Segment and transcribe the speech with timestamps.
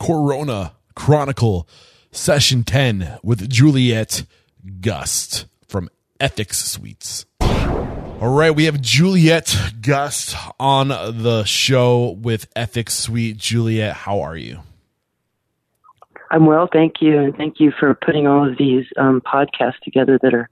[0.00, 1.68] Corona Chronicle
[2.10, 4.24] Session 10 with Juliet
[4.80, 5.88] Gust from
[6.18, 7.26] Ethics Suites.
[7.40, 13.36] All right, we have Juliet Gust on the show with Ethics Suite.
[13.36, 14.60] Juliet, how are you?
[16.30, 20.18] I'm well, thank you, and thank you for putting all of these um, podcasts together
[20.22, 20.48] that are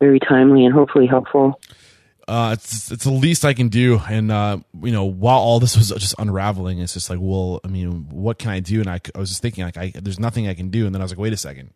[0.00, 1.60] very timely and hopefully helpful.
[2.28, 5.76] Uh, it's it's the least I can do, and uh, you know, while all this
[5.76, 8.80] was just unraveling, it's just like, well, I mean, what can I do?
[8.80, 11.00] And I, I was just thinking, like, I, there's nothing I can do, and then
[11.00, 11.72] I was like, wait a second,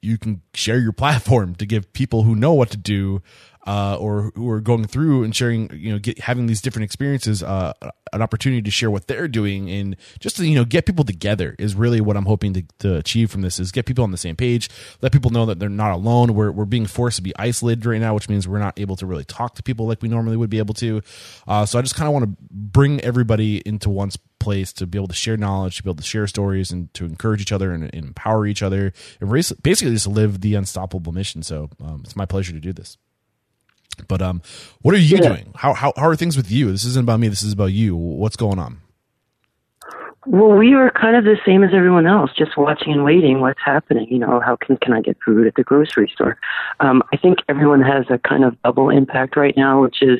[0.00, 3.22] you can share your platform to give people who know what to do
[3.66, 7.42] uh, or who are going through and sharing, you know, get, having these different experiences,
[7.42, 7.72] uh,
[8.12, 11.56] an opportunity to share what they're doing and just to, you know, get people together
[11.58, 14.16] is really what I'm hoping to, to achieve from this is get people on the
[14.16, 14.70] same page,
[15.02, 16.34] let people know that they're not alone.
[16.34, 19.06] We're, we're being forced to be isolated right now, which means we're not able to
[19.06, 21.02] really talk to people like we normally would be able to.
[21.48, 24.96] Uh, so I just kind of want to bring everybody into one place to be
[24.96, 27.72] able to share knowledge, to be able to share stories and to encourage each other
[27.72, 31.42] and, and empower each other and basically just live the unstoppable mission.
[31.42, 32.96] So um, it's my pleasure to do this.
[34.08, 34.42] But um,
[34.82, 35.28] what are you yeah.
[35.28, 35.52] doing?
[35.56, 36.70] How, how how are things with you?
[36.70, 37.28] This isn't about me.
[37.28, 37.96] This is about you.
[37.96, 38.80] What's going on?
[40.26, 43.40] Well, we were kind of the same as everyone else, just watching and waiting.
[43.40, 44.08] What's happening?
[44.10, 46.36] You know, how can can I get food at the grocery store?
[46.80, 50.18] Um, I think everyone has a kind of double impact right now, which is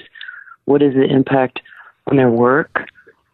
[0.66, 1.60] what is the impact
[2.06, 2.88] on their work?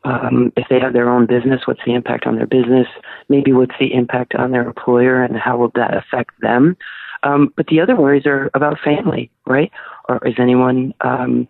[0.04, 2.88] Um, if they have their own business, what's the impact on their business?
[3.28, 6.77] Maybe what's the impact on their employer, and how will that affect them?
[7.22, 9.70] Um, but the other worries are about family, right?
[10.08, 11.48] Or is anyone um,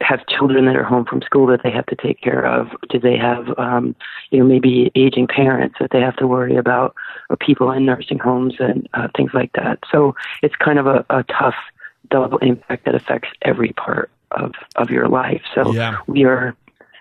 [0.00, 2.68] have children that are home from school that they have to take care of?
[2.90, 3.96] Do they have, um,
[4.30, 6.94] you know, maybe aging parents that they have to worry about,
[7.30, 9.78] or people in nursing homes and uh, things like that?
[9.90, 11.56] So it's kind of a, a tough
[12.10, 15.42] double impact that affects every part of of your life.
[15.54, 15.98] So yeah.
[16.06, 16.54] we are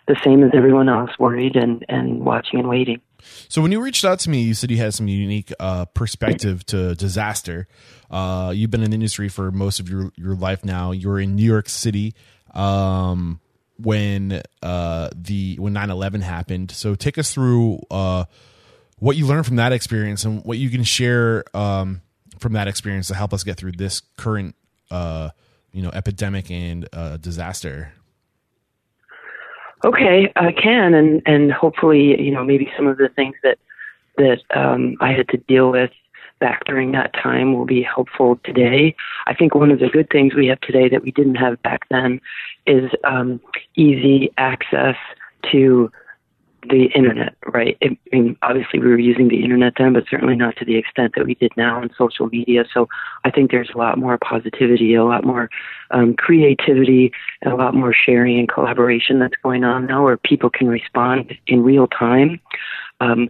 [0.07, 3.01] the same as everyone else, worried and and watching and waiting.
[3.49, 6.65] So when you reached out to me, you said you had some unique uh, perspective
[6.67, 7.67] to disaster.
[8.09, 10.91] Uh, you've been in the industry for most of your your life now.
[10.91, 12.13] You're in New York City
[12.53, 13.39] um,
[13.77, 16.71] when uh, the when 9/11 happened.
[16.71, 18.25] So take us through uh,
[18.99, 22.01] what you learned from that experience and what you can share um,
[22.39, 24.55] from that experience to help us get through this current
[24.91, 25.29] uh,
[25.71, 27.91] you know epidemic and uh, disaster.
[29.83, 33.57] Okay, I can, and and hopefully, you know, maybe some of the things that
[34.17, 35.91] that um, I had to deal with
[36.39, 38.95] back during that time will be helpful today.
[39.27, 41.87] I think one of the good things we have today that we didn't have back
[41.89, 42.19] then
[42.65, 43.39] is um,
[43.75, 44.95] easy access
[45.51, 45.91] to
[46.69, 47.77] the internet, right?
[47.83, 51.13] I mean, obviously we were using the internet then, but certainly not to the extent
[51.15, 52.65] that we did now on social media.
[52.73, 52.87] So
[53.23, 55.49] I think there's a lot more positivity, a lot more
[55.91, 57.11] um, creativity,
[57.41, 61.37] and a lot more sharing and collaboration that's going on now, where people can respond
[61.47, 62.39] in real time.
[63.01, 63.29] Um,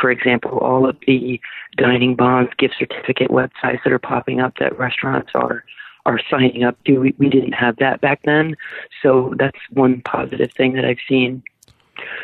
[0.00, 1.40] for example, all of the
[1.76, 5.64] dining bonds, gift certificate websites that are popping up that restaurants are
[6.04, 6.98] are signing up to.
[6.98, 8.54] We, we didn't have that back then,
[9.02, 11.42] so that's one positive thing that I've seen.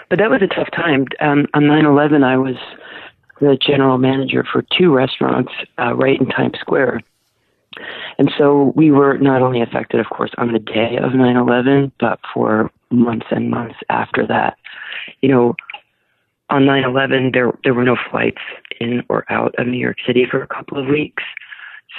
[0.08, 1.06] But that was a tough time.
[1.20, 2.56] Um, on 9/11, I was
[3.40, 7.00] the general manager for two restaurants uh, right in Times Square.
[8.18, 11.92] And so we were not only affected, of course, on the day of 9 11,
[11.98, 14.58] but for months and months after that.
[15.22, 15.56] You know,
[16.50, 18.42] on 9 11, there, there were no flights
[18.80, 21.22] in or out of New York City for a couple of weeks.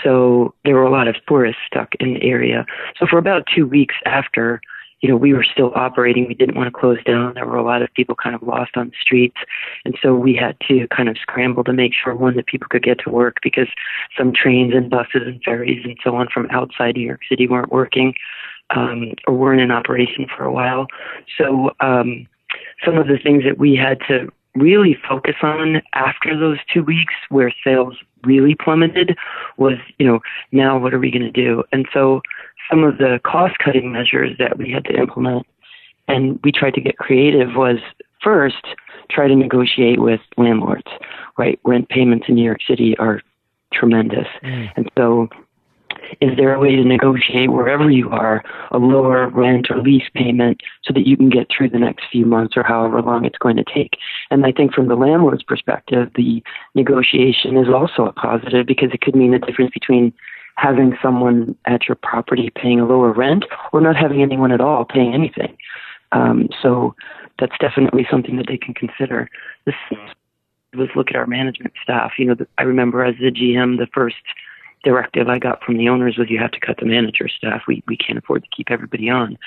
[0.04, 2.66] So there were a lot of tourists stuck in the area.
[3.00, 4.62] So for about two weeks after
[5.04, 6.30] you know, we were still operating.
[6.30, 7.34] We didn't want to close down.
[7.34, 9.36] There were a lot of people kind of lost on the streets.
[9.84, 12.84] And so we had to kind of scramble to make sure, one, that people could
[12.84, 13.68] get to work because
[14.18, 17.70] some trains and buses and ferries and so on from outside New York City weren't
[17.70, 18.14] working
[18.70, 20.88] um, or weren't in operation for a while.
[21.38, 22.26] So um,
[22.86, 27.14] some of the things that we had to really focus on after those two weeks
[27.28, 29.18] where sales really plummeted
[29.58, 30.20] was, you know,
[30.52, 31.64] now what are we going to do?
[31.72, 32.22] And so
[32.70, 35.46] some of the cost cutting measures that we had to implement
[36.08, 37.78] and we tried to get creative was
[38.22, 38.66] first
[39.10, 40.88] try to negotiate with landlords,
[41.38, 41.60] right?
[41.64, 43.22] Rent payments in New York City are
[43.74, 44.28] tremendous.
[44.44, 44.70] Mm.
[44.76, 45.30] And so
[46.22, 50.62] is there a way to negotiate wherever you are a lower rent or lease payment
[50.84, 53.58] so that you can get through the next few months or however long it's going
[53.58, 53.98] to take?
[54.32, 56.44] And I think from the landlord's perspective, the
[56.76, 60.14] negotiation is also a positive because it could mean the difference between
[60.56, 64.86] having someone at your property paying a lower rent or not having anyone at all
[64.86, 65.58] paying anything.
[66.12, 66.96] Um, so
[67.40, 69.30] that's definitely something that they can consider.
[69.66, 69.76] This
[70.76, 72.14] was look at our management staff.
[72.18, 74.16] You know, I remember as the GM, the first
[74.84, 77.64] directive I got from the owners was you have to cut the manager staff.
[77.68, 79.38] We we can't afford to keep everybody on.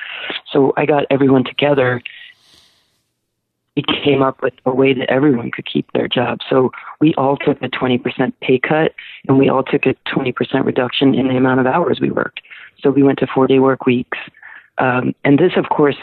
[0.51, 2.03] So I got everyone together
[3.77, 6.41] we came up with a way that everyone could keep their job.
[6.49, 8.95] So we all took a 20% pay cut
[9.29, 12.41] and we all took a 20% reduction in the amount of hours we worked.
[12.81, 14.19] So we went to four day work weeks.
[14.79, 15.97] Um, and this, of course,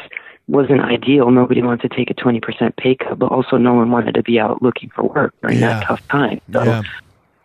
[0.48, 1.32] wasn't ideal.
[1.32, 4.40] Nobody wanted to take a 20% pay cut, but also no one wanted to be
[4.40, 5.80] out looking for work during Yeah.
[5.80, 6.42] that tough time.
[6.52, 6.82] So, Yeah.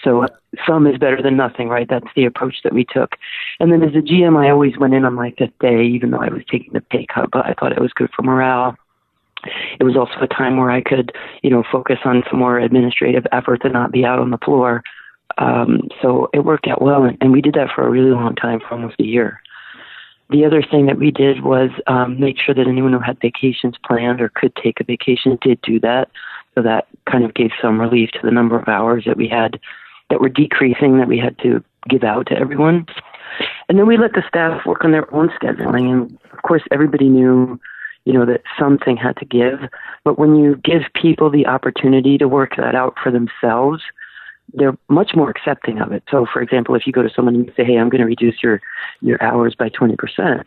[0.02, 0.26] So
[0.66, 1.88] some is better than nothing, right?
[1.88, 3.16] That's the approach that we took.
[3.60, 6.22] And then as a GM, I always went in on my fifth day, even though
[6.22, 8.76] I was taking the pay cut, but I thought it was good for morale.
[9.78, 11.12] It was also a time where I could,
[11.42, 14.82] you know, focus on some more administrative effort and not be out on the floor.
[15.38, 18.34] Um, so it worked out well, and, and we did that for a really long
[18.34, 19.40] time, for almost a year.
[20.30, 23.76] The other thing that we did was um, make sure that anyone who had vacations
[23.86, 26.10] planned or could take a vacation did do that.
[26.54, 29.60] So that kind of gave some relief to the number of hours that we had
[30.10, 32.86] that were decreasing that we had to give out to everyone.
[33.68, 35.90] And then we let the staff work on their own scheduling.
[35.92, 37.60] And of course, everybody knew,
[38.04, 39.60] you know, that something had to give.
[40.04, 43.82] But when you give people the opportunity to work that out for themselves,
[44.54, 46.02] they're much more accepting of it.
[46.10, 48.42] So, for example, if you go to someone and say, "Hey, I'm going to reduce
[48.42, 48.62] your
[49.02, 50.46] your hours by 20 percent,"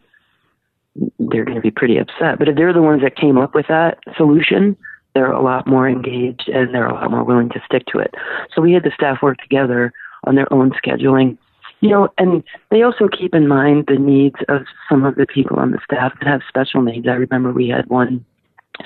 [1.20, 2.40] they're going to be pretty upset.
[2.40, 4.76] But if they're the ones that came up with that solution,
[5.14, 8.14] they're a lot more engaged and they're a lot more willing to stick to it.
[8.54, 9.92] So we had the staff work together
[10.26, 11.38] on their own scheduling.
[11.82, 15.58] You know, and they also keep in mind the needs of some of the people
[15.58, 17.08] on the staff that have special needs.
[17.08, 18.24] I remember we had one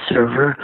[0.07, 0.55] server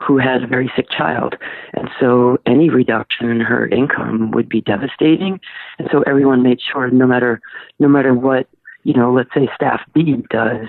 [0.00, 1.34] who had a very sick child.
[1.74, 5.40] And so any reduction in her income would be devastating.
[5.78, 7.40] And so everyone made sure no matter
[7.78, 8.48] no matter what,
[8.84, 10.66] you know, let's say staff B does,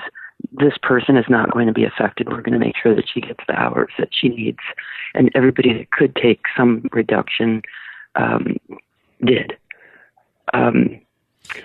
[0.51, 2.29] this person is not going to be affected.
[2.29, 4.59] We're going to make sure that she gets the hours that she needs.
[5.13, 7.61] And everybody that could take some reduction
[8.15, 8.57] um,
[9.23, 9.57] did.
[10.53, 11.01] Um,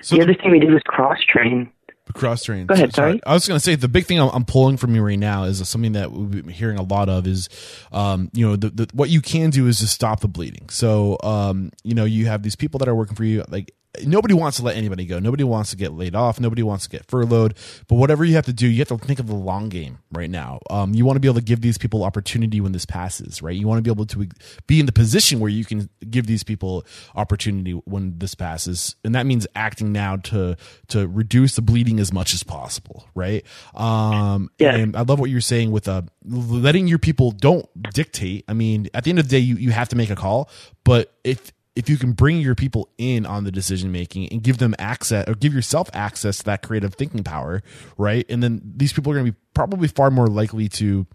[0.01, 1.71] So the other thing we did was cross train.
[2.15, 2.67] cross train.
[2.67, 3.21] Go ahead, sorry.
[3.27, 5.45] I was going to say the big thing I'm, I'm pulling from you right now
[5.45, 7.49] is something that we've been hearing a lot of is,
[7.93, 10.69] um, you know, the, the, what you can do is just stop the bleeding.
[10.69, 14.35] So, um, you know, you have these people that are working for you, like nobody
[14.35, 15.19] wants to let anybody go.
[15.19, 16.41] Nobody wants to get laid off.
[16.41, 17.55] Nobody wants to get furloughed.
[17.89, 20.31] But whatever you have to do, you have to think of the long game right
[20.31, 20.61] now.
[20.71, 23.55] Um, you want to be able to give these people opportunity when this passes, right?
[23.55, 24.29] You want to be able to
[24.67, 29.15] be in the position where you can give these people opportunity when this passes, and
[29.15, 30.57] that means acting now to
[30.89, 33.45] to reduce the bleeding as much as possible, right?
[33.75, 34.75] Um, Yeah.
[34.75, 38.45] And I love what you're saying with uh, letting your people don't dictate.
[38.49, 40.49] I mean, at the end of the day, you you have to make a call,
[40.85, 44.59] but if if you can bring your people in on the decision making and give
[44.59, 47.63] them access or give yourself access to that creative thinking power,
[47.99, 48.25] right?
[48.29, 51.07] And then these people are going to be probably far more likely to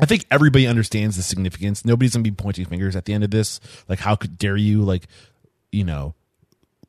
[0.00, 1.84] I think everybody understands the significance.
[1.84, 3.60] Nobody's gonna be pointing fingers at the end of this.
[3.88, 5.06] Like, how could dare you, like,
[5.70, 6.14] you know,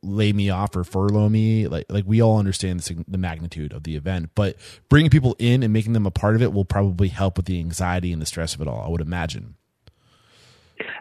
[0.01, 1.67] lay me off or furlough me?
[1.67, 4.55] Like, like we all understand the, the magnitude of the event, but
[4.89, 7.59] bringing people in and making them a part of it will probably help with the
[7.59, 8.81] anxiety and the stress of it all.
[8.85, 9.55] I would imagine.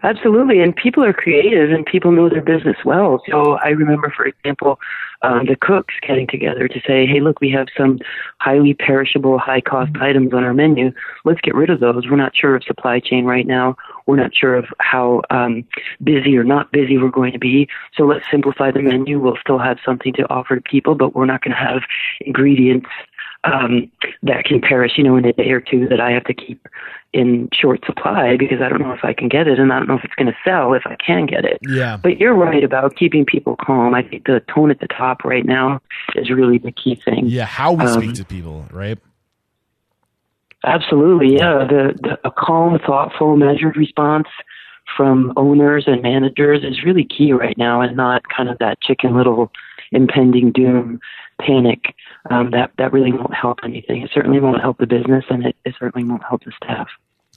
[0.02, 3.22] Absolutely, and people are creative and people know their business well.
[3.28, 4.78] So I remember, for example,
[5.22, 7.98] um, the cooks getting together to say, "Hey, look, we have some
[8.38, 10.92] highly perishable, high-cost items on our menu.
[11.24, 12.08] Let's get rid of those.
[12.08, 13.76] We're not sure of supply chain right now.
[14.06, 15.64] We're not sure of how um,
[16.02, 17.69] busy or not busy we're going to be.
[17.96, 19.20] So let's simplify the menu.
[19.20, 21.82] We'll still have something to offer to people, but we're not going to have
[22.20, 22.88] ingredients."
[23.44, 23.91] Um,
[24.23, 26.65] that can perish, you know, in a day or two that I have to keep
[27.12, 29.89] in short supply because I don't know if I can get it and I don't
[29.89, 31.58] know if it's going to sell if I can get it.
[31.63, 31.96] Yeah.
[31.96, 33.94] But you're right about keeping people calm.
[33.94, 35.81] I think the tone at the top right now
[36.15, 37.27] is really the key thing.
[37.27, 37.46] Yeah.
[37.46, 38.99] How we Um, speak to people, right?
[40.65, 41.67] Absolutely, yeah.
[41.69, 44.29] The, the a calm, thoughtful, measured response
[44.96, 49.17] from owners and managers is really key right now, and not kind of that chicken
[49.17, 49.51] little
[49.91, 51.01] impending doom
[51.41, 51.96] panic.
[52.31, 54.02] Um, that that really won't help anything.
[54.02, 56.88] It certainly won't help the business, and it, it certainly won't help the staff.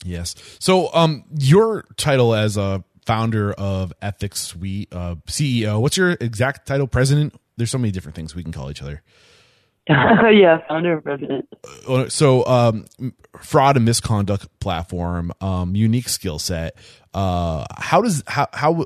[0.03, 0.35] Yes.
[0.59, 6.67] So, um, your title as a founder of Ethics Suite, uh, CEO, what's your exact
[6.67, 6.87] title?
[6.87, 7.33] President?
[7.57, 9.01] There's so many different things we can call each other.
[9.89, 11.47] yeah, founder and president.
[11.87, 12.85] Uh, so um,
[13.39, 16.75] fraud and misconduct platform um, unique skill set
[17.15, 18.85] uh, how does how, how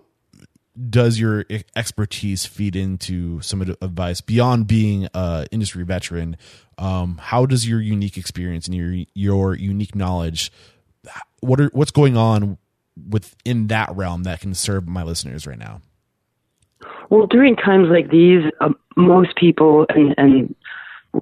[0.90, 1.46] does your
[1.76, 6.38] expertise feed into some advice beyond being a industry veteran
[6.78, 10.52] um, how does your unique experience and your your unique knowledge
[11.42, 12.58] what are what's going on
[13.10, 15.82] within that realm that can serve my listeners right now
[17.10, 20.56] Well, during times like these, um, most people, and, and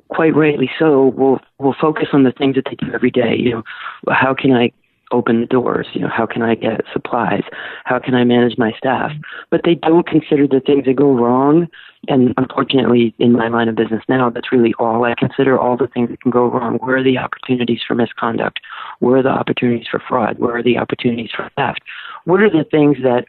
[0.10, 3.36] quite rightly so, will will focus on the things that they do every day.
[3.38, 3.64] You know,
[4.10, 4.72] how can I
[5.12, 5.88] open the doors?
[5.94, 7.44] You know, how can I get supplies?
[7.86, 9.12] How can I manage my staff?
[9.12, 9.22] Mm-hmm.
[9.50, 11.68] But they don't consider the things that go wrong.
[12.08, 15.88] And unfortunately, in my line of business now, that's really all I consider all the
[15.88, 16.78] things that can go wrong.
[16.78, 18.60] Where are the opportunities for misconduct?
[19.00, 20.40] Where are the opportunities for fraud?
[20.40, 21.82] Where are the opportunities for theft?
[22.26, 23.26] What are the things that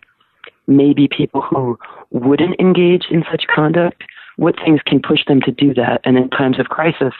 [0.68, 1.78] maybe people who
[2.10, 4.04] wouldn't engage in such conduct,
[4.36, 6.00] what things can push them to do that?
[6.04, 7.14] And in times of crisis,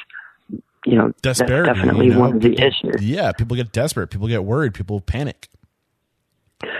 [0.84, 2.20] you know, that's definitely you know?
[2.20, 3.02] one of the issues.
[3.02, 5.48] Yeah, people get desperate, people get worried, people panic.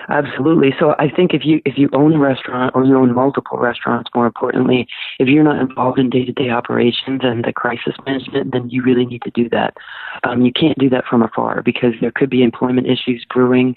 [0.09, 0.75] Absolutely.
[0.79, 4.11] So I think if you if you own a restaurant or you own multiple restaurants,
[4.13, 4.89] more importantly,
[5.21, 8.83] if you're not involved in day to day operations and the crisis management, then you
[8.83, 9.77] really need to do that.
[10.25, 13.77] Um, you can't do that from afar because there could be employment issues brewing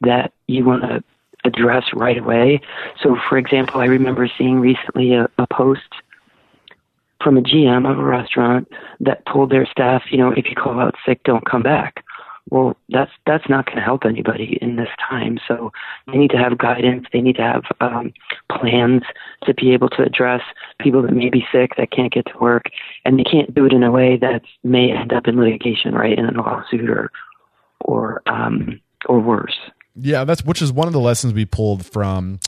[0.00, 1.04] that you want to
[1.44, 2.60] address right away.
[3.00, 5.82] So, for example, I remember seeing recently a, a post
[7.22, 8.68] from a GM of a restaurant
[9.00, 12.04] that told their staff, you know, if you call out sick, don't come back.
[12.48, 15.38] Well, that's that's not going to help anybody in this time.
[15.48, 15.72] So
[16.06, 17.06] they need to have guidance.
[17.12, 18.12] They need to have um,
[18.52, 19.02] plans
[19.44, 20.42] to be able to address
[20.80, 22.66] people that may be sick that can't get to work,
[23.04, 26.16] and they can't do it in a way that may end up in litigation, right,
[26.16, 27.10] in a lawsuit or
[27.80, 29.58] or um, or worse.
[29.96, 32.38] Yeah, that's which is one of the lessons we pulled from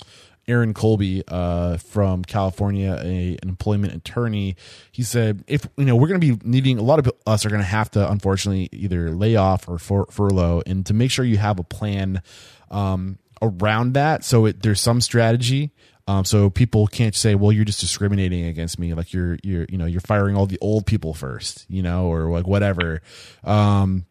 [0.48, 4.56] Aaron Colby uh, from California, a, an employment attorney.
[4.90, 7.50] He said, if you know, we're going to be needing a lot of us are
[7.50, 11.24] going to have to, unfortunately, either lay off or fur- furlough, and to make sure
[11.24, 12.22] you have a plan
[12.70, 15.70] um, around that, so it, there's some strategy.
[16.08, 19.76] Um, so people can't say, "Well, you're just discriminating against me," like you're you're you
[19.76, 23.02] know you're firing all the old people first, you know, or like whatever.
[23.44, 24.06] Um,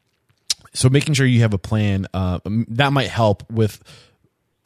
[0.73, 3.81] so making sure you have a plan uh, that might help with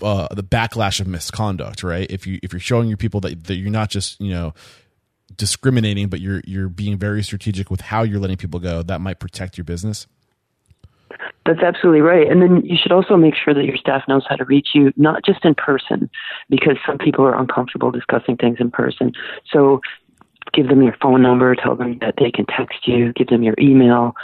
[0.01, 2.10] uh, the backlash of misconduct, right?
[2.10, 4.53] If you if you're showing your people that, that you're not just you know
[5.36, 9.20] discriminating, but you're you're being very strategic with how you're letting people go, that might
[9.20, 10.08] protect your business.
[11.46, 12.29] That's absolutely right.
[12.29, 14.93] And then you should also make sure that your staff knows how to reach you,
[14.96, 16.10] not just in person,
[16.50, 19.12] because some people are uncomfortable discussing things in person.
[19.51, 19.81] So
[20.53, 23.55] give them your phone number, tell them that they can text you, give them your
[23.60, 24.15] email,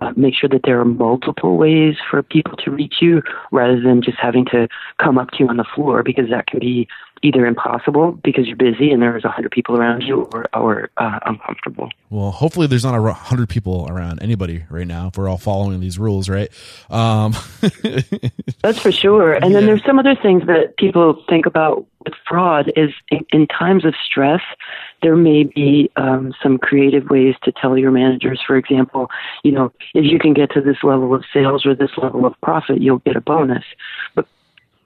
[0.00, 4.02] uh, make sure that there are multiple ways for people to reach you rather than
[4.02, 4.68] just having to
[4.98, 6.88] come up to you on the floor because that can be
[7.22, 11.20] either impossible because you're busy and there's a hundred people around you or, or uh,
[11.24, 11.88] uncomfortable.
[12.10, 15.80] Well, hopefully there's not a hundred people around anybody right now if we're all following
[15.80, 16.50] these rules, right?
[16.90, 17.34] Um.
[18.62, 19.34] That's for sure.
[19.34, 19.60] And yeah.
[19.60, 23.84] then there's some other things that people think about with fraud is in, in times
[23.84, 24.40] of stress,
[25.02, 29.10] there may be um, some creative ways to tell your managers, for example,
[29.42, 32.34] you know, if you can get to this level of sales or this level of
[32.40, 33.64] profit, you'll get a bonus.
[34.14, 34.26] But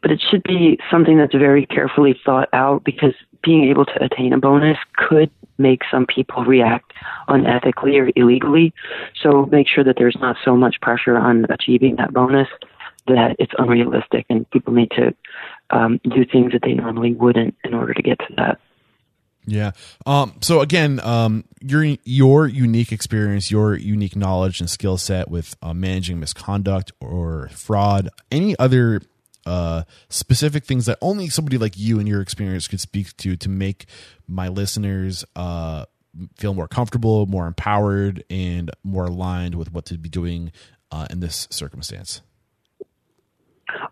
[0.03, 4.33] but it should be something that's very carefully thought out because being able to attain
[4.33, 6.93] a bonus could make some people react
[7.29, 8.73] unethically or illegally.
[9.21, 12.49] So make sure that there's not so much pressure on achieving that bonus
[13.09, 15.15] that it's unrealistic and people need to
[15.71, 18.61] um, do things that they normally wouldn't in order to get to that.
[19.47, 19.73] Yeah.
[20.05, 25.57] Um, so again, um, your your unique experience, your unique knowledge and skill set with
[25.62, 29.03] uh, managing misconduct or fraud, any other
[29.47, 33.49] uh, specific things that only somebody like you and your experience could speak to to
[33.49, 33.87] make
[34.26, 35.85] my listeners uh,
[36.37, 40.50] feel more comfortable, more empowered, and more aligned with what to be doing
[40.91, 42.21] uh, in this circumstance.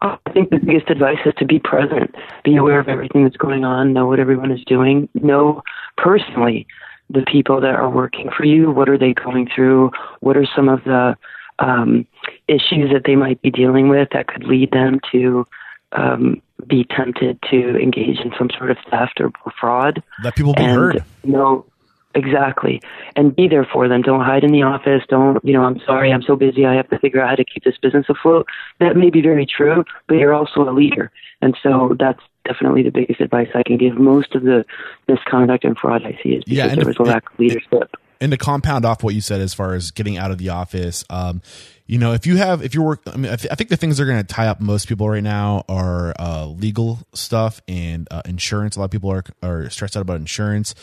[0.02, 2.14] I think the biggest advice is to be present,
[2.45, 5.62] be aware of everything that's going on, know what everyone is doing, know
[5.97, 6.66] personally
[7.11, 9.90] the people that are working for you, what are they going through,
[10.21, 11.16] what are some of the
[11.59, 12.07] um,
[12.49, 15.47] issues that they might be dealing with that could lead them to
[15.93, 20.02] um, be tempted to engage in some sort of theft or, fraud.
[20.23, 21.04] Let people be and heard.
[21.23, 21.66] Know,
[22.14, 22.80] Exactly.
[23.16, 24.02] And be there for them.
[24.02, 25.02] Don't hide in the office.
[25.09, 26.64] Don't, you know, I'm sorry, I'm so busy.
[26.64, 28.47] I have to figure out how to keep this business afloat.
[28.78, 31.11] That may be very true, but you're also a leader.
[31.42, 33.99] And so that's definitely the biggest advice I can give.
[33.99, 34.64] Most of the
[35.09, 37.97] misconduct and fraud I see is because yeah, there was a lack of leadership.
[38.21, 41.04] And to compound off what you said as far as getting out of the office,
[41.11, 41.42] um,
[41.87, 43.76] you know, if you have, if you're work, I mean, I, th- I think the
[43.76, 47.61] things that are going to tie up most people right now are uh, legal stuff
[47.68, 48.76] and uh, insurance.
[48.76, 50.75] A lot of people are are stressed out about insurance.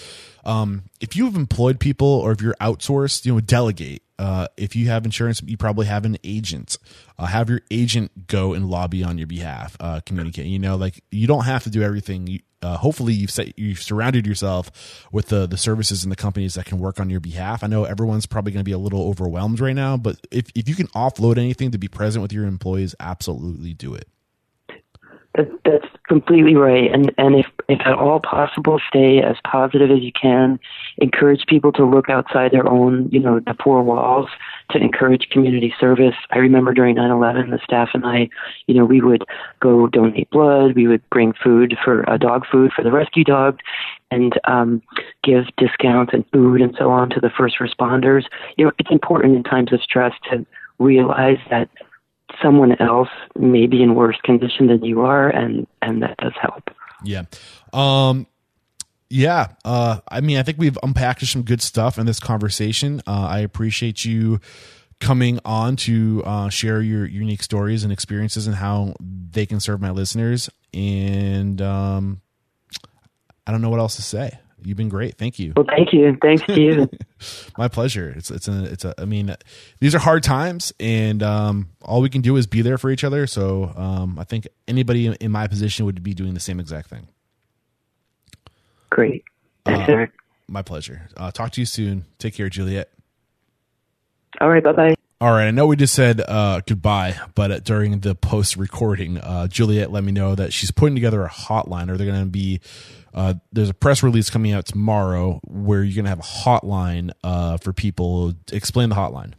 [0.45, 4.03] Um, if you have employed people or if you're outsourced, you know, delegate.
[4.21, 6.77] Uh, if you have insurance, you probably have an agent.
[7.17, 9.75] Uh, have your agent go and lobby on your behalf.
[9.79, 10.45] Uh, communicate.
[10.45, 12.39] You know, like you don't have to do everything.
[12.61, 16.65] Uh, hopefully, you've set, you've surrounded yourself with the the services and the companies that
[16.65, 17.63] can work on your behalf.
[17.63, 20.69] I know everyone's probably going to be a little overwhelmed right now, but if if
[20.69, 24.07] you can offload anything to be present with your employees, absolutely do it.
[25.33, 26.91] That, that's completely right.
[26.93, 30.59] And and if if at all possible, stay as positive as you can.
[30.97, 34.27] Encourage people to look outside their own, you know, the four walls
[34.71, 36.15] to encourage community service.
[36.31, 38.27] I remember during 9/11, the staff and I,
[38.67, 39.23] you know, we would
[39.61, 40.75] go donate blood.
[40.75, 43.61] We would bring food for uh, dog food for the rescue dog,
[44.11, 44.81] and um,
[45.23, 48.25] give discounts and food and so on to the first responders.
[48.57, 50.45] You know, it's important in times of stress to
[50.77, 51.69] realize that
[52.41, 56.69] someone else may be in worse condition than you are, and and that does help.
[57.03, 57.23] Yeah.
[57.73, 58.27] Um,
[59.09, 59.47] yeah.
[59.65, 63.01] Uh, I mean, I think we've unpacked some good stuff in this conversation.
[63.05, 64.39] Uh, I appreciate you
[64.99, 69.81] coming on to uh, share your unique stories and experiences and how they can serve
[69.81, 70.49] my listeners.
[70.73, 72.21] And um,
[73.45, 74.39] I don't know what else to say.
[74.63, 75.17] You've been great.
[75.17, 75.53] Thank you.
[75.55, 76.17] Well, thank you.
[76.21, 76.87] Thanks, Steve.
[77.57, 78.13] My pleasure.
[78.15, 78.93] It's it's a it's a.
[78.97, 79.35] I mean,
[79.79, 83.03] these are hard times, and um, all we can do is be there for each
[83.03, 83.27] other.
[83.27, 87.07] So um, I think anybody in my position would be doing the same exact thing.
[88.89, 89.23] Great.
[89.65, 90.05] Thanks, uh.
[90.47, 91.09] My pleasure.
[91.17, 92.05] Uh, talk to you soon.
[92.19, 92.89] Take care, Juliet.
[94.39, 94.63] All right.
[94.63, 94.95] Bye bye.
[95.21, 99.19] All right, I know we just said uh, goodbye, but uh, during the post recording,
[99.19, 102.25] uh, Juliet let me know that she's putting together a hotline, or they're going to
[102.25, 102.59] be
[103.13, 107.11] uh, there's a press release coming out tomorrow where you're going to have a hotline
[107.23, 108.33] uh, for people.
[108.51, 109.33] Explain the hotline.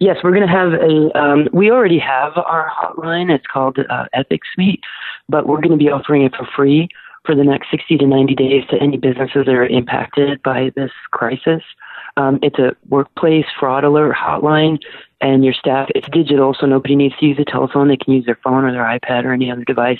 [0.00, 1.18] Yes, we're going to have a.
[1.18, 3.30] Um, we already have our hotline.
[3.34, 4.80] It's called uh, Ethics Suite,
[5.28, 6.88] but we're going to be offering it for free
[7.24, 10.90] for the next 60 to 90 days to any businesses that are impacted by this
[11.10, 11.62] crisis.
[12.16, 14.78] Um, it's a workplace fraud alert hotline
[15.24, 17.88] and your staff, it's digital, so nobody needs to use a telephone.
[17.88, 19.98] They can use their phone or their iPad or any other device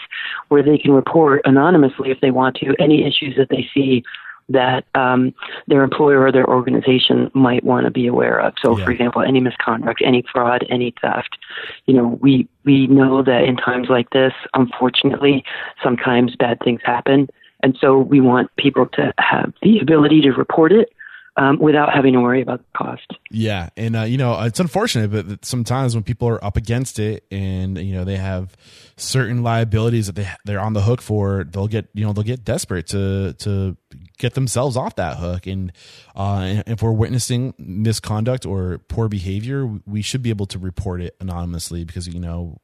[0.49, 4.05] where they can report anonymously if they want to any issues that they see
[4.51, 5.33] that um,
[5.67, 8.53] their employer or their organization might want to be aware of.
[8.63, 8.85] So, yeah.
[8.85, 11.39] for example, any misconduct, any fraud, any theft.
[11.87, 15.43] You know, we we know that in times like this, unfortunately,
[15.83, 17.29] sometimes bad things happen,
[17.63, 20.91] and so we want people to have the ability to report it
[21.37, 23.13] um, without having to worry about the cost.
[23.31, 27.25] Yeah, and uh, you know it's unfortunate, but sometimes when people are up against it
[27.31, 28.57] and you know they have
[28.97, 32.45] certain liabilities that they they're on the hook for, they'll get you know they'll get
[32.45, 33.77] desperate to to
[34.19, 35.47] get themselves off that hook.
[35.47, 35.73] And
[36.15, 41.17] uh, if we're witnessing misconduct or poor behavior, we should be able to report it
[41.21, 42.61] anonymously because you know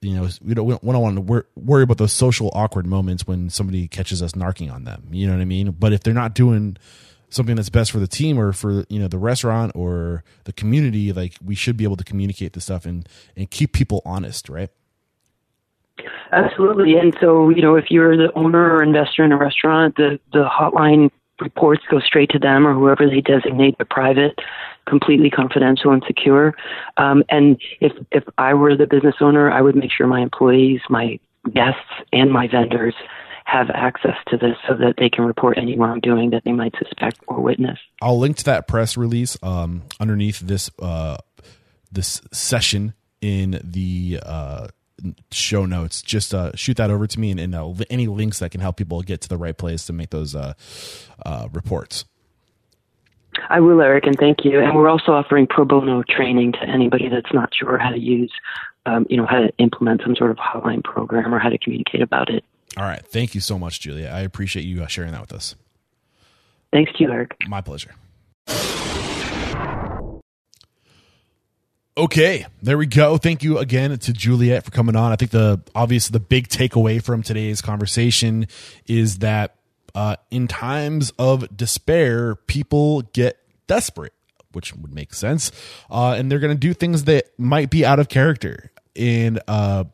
[0.00, 3.50] you know we don't we don't, want to worry about those social awkward moments when
[3.50, 5.08] somebody catches us narking on them.
[5.10, 5.72] You know what I mean?
[5.72, 6.78] But if they're not doing
[7.30, 11.12] something that's best for the team or for you know the restaurant or the community
[11.12, 14.70] like we should be able to communicate this stuff and and keep people honest right?
[16.32, 16.96] Absolutely.
[16.96, 20.44] And so you know if you're the owner or investor in a restaurant the the
[20.44, 24.38] hotline reports go straight to them or whoever they designate the private
[24.86, 26.54] completely confidential and secure.
[26.96, 30.80] Um, and if if i were the business owner i would make sure my employees
[30.88, 31.18] my
[31.54, 31.80] guests
[32.12, 32.94] and my vendors
[33.50, 37.18] have access to this so that they can report any wrongdoing that they might suspect
[37.26, 37.78] or witness.
[38.00, 41.18] I'll link to that press release um, underneath this uh,
[41.90, 44.68] this session in the uh,
[45.30, 46.02] show notes.
[46.02, 48.76] Just uh, shoot that over to me and, and uh, any links that can help
[48.76, 50.54] people get to the right place to make those uh,
[51.24, 52.04] uh, reports.
[53.48, 54.60] I will, Eric, and thank you.
[54.60, 58.32] And we're also offering pro bono training to anybody that's not sure how to use,
[58.86, 62.02] um, you know, how to implement some sort of hotline program or how to communicate
[62.02, 62.44] about it.
[62.76, 63.04] All right.
[63.06, 64.08] Thank you so much, Julia.
[64.08, 65.54] I appreciate you uh, sharing that with us.
[66.72, 67.36] Thanks to you, Eric.
[67.48, 67.94] My pleasure.
[71.96, 73.18] Okay, there we go.
[73.18, 75.12] Thank you again to Juliet for coming on.
[75.12, 78.46] I think the obvious the big takeaway from today's conversation
[78.86, 79.56] is that
[79.94, 84.14] uh, in times of despair, people get desperate,
[84.52, 85.50] which would make sense,
[85.90, 88.70] uh, and they're going to do things that might be out of character.
[88.96, 89.84] And uh,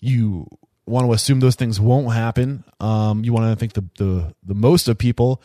[0.00, 0.48] you
[0.86, 2.64] want to assume those things won't happen.
[2.80, 5.42] Um, you want to think the, the the most of people,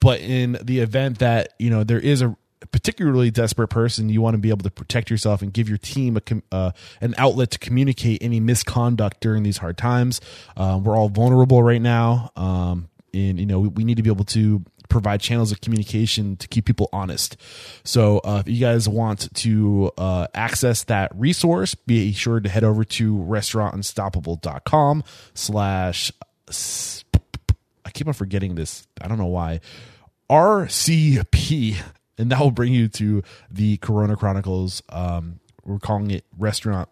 [0.00, 2.36] but in the event that you know there is a
[2.72, 6.16] particularly desperate person, you want to be able to protect yourself and give your team
[6.16, 6.70] a uh,
[7.00, 10.20] an outlet to communicate any misconduct during these hard times.
[10.56, 14.10] Uh, we're all vulnerable right now, um, and you know we, we need to be
[14.10, 17.36] able to provide channels of communication to keep people honest.
[17.84, 22.64] So uh, if you guys want to uh, access that resource, be sure to head
[22.64, 26.12] over to restaurantunstoppable.com slash
[27.84, 28.86] I keep on forgetting this.
[29.00, 29.60] I don't know why.
[30.30, 31.76] RCP.
[32.18, 34.82] And that will bring you to the Corona Chronicles.
[34.88, 36.88] Um, we're calling it Restaurant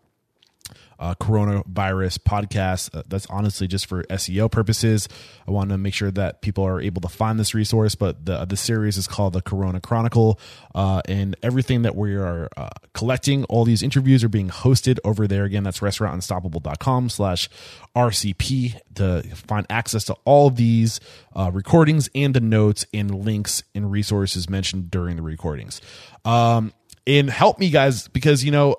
[0.98, 2.94] uh, coronavirus podcast.
[2.94, 5.08] Uh, that's honestly just for SEO purposes.
[5.46, 7.94] I want to make sure that people are able to find this resource.
[7.94, 10.38] But the the series is called the Corona Chronicle,
[10.74, 15.26] uh, and everything that we are uh, collecting, all these interviews are being hosted over
[15.26, 15.44] there.
[15.44, 17.48] Again, that's restaurantunstoppable.com slash
[17.96, 21.00] RCP to find access to all these
[21.34, 25.80] uh, recordings and the notes and links and resources mentioned during the recordings.
[26.24, 26.72] Um,
[27.06, 28.76] and help me guys because you know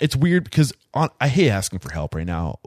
[0.00, 2.58] it's weird because on, I hate asking for help right now.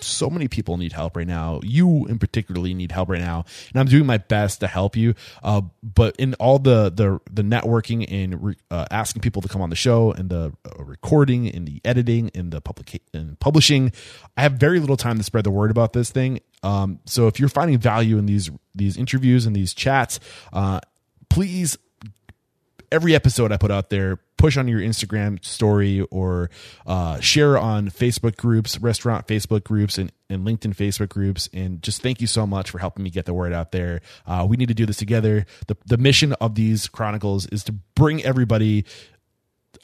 [0.00, 1.60] So many people need help right now.
[1.62, 5.14] You in particularly need help right now, and I'm doing my best to help you.
[5.42, 9.62] Uh, but in all the the the networking and re, uh, asking people to come
[9.62, 13.92] on the show, and the uh, recording, and the editing, and the public and publishing,
[14.36, 16.40] I have very little time to spread the word about this thing.
[16.62, 20.20] Um, so if you're finding value in these these interviews and these chats,
[20.52, 20.80] uh,
[21.30, 21.78] please
[22.92, 26.50] every episode I put out there, push on your Instagram story or
[26.86, 31.48] uh, share on Facebook groups, restaurant Facebook groups, and, and LinkedIn Facebook groups.
[31.52, 34.00] And just thank you so much for helping me get the word out there.
[34.26, 35.46] Uh, we need to do this together.
[35.66, 38.84] The, the mission of these chronicles is to bring everybody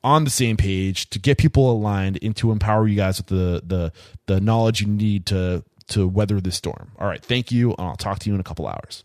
[0.02, 3.62] on the same page to get people aligned and to empower you guys with the
[3.64, 3.92] the
[4.26, 6.92] the knowledge you need to to weather this storm.
[6.98, 9.04] All right, thank you, and I'll talk to you in a couple hours.